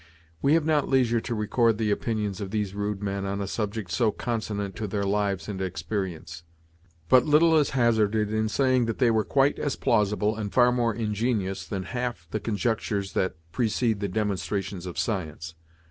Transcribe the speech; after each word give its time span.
We 0.41 0.55
have 0.55 0.65
not 0.65 0.89
leisure 0.89 1.21
to 1.21 1.35
record 1.35 1.77
the 1.77 1.91
opinions 1.91 2.41
of 2.41 2.49
these 2.49 2.73
rude 2.73 3.03
men 3.03 3.23
on 3.23 3.39
a 3.39 3.45
subject 3.45 3.91
so 3.91 4.09
consonant 4.11 4.75
to 4.77 4.87
their 4.87 5.03
lives 5.03 5.47
and 5.47 5.61
experience; 5.61 6.41
but 7.07 7.27
little 7.27 7.55
is 7.55 7.73
hazarded 7.77 8.33
in 8.33 8.49
saying 8.49 8.85
that 8.87 8.97
they 8.97 9.11
were 9.11 9.23
quite 9.23 9.59
as 9.59 9.75
plausible, 9.75 10.35
and 10.35 10.51
far 10.53 10.71
more 10.71 10.95
ingenious, 10.95 11.67
than 11.67 11.83
half 11.83 12.27
the 12.31 12.39
conjectures 12.39 13.13
that 13.13 13.35
precede 13.51 13.99
the 13.99 14.07
demonstrations 14.07 14.87
of 14.87 14.97
science. 14.97 15.53